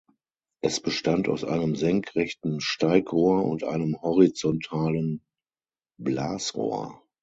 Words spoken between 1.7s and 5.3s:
senkrechten Steigrohr und einem horizontalen